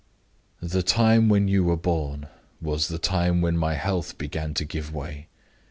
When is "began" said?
4.17-4.55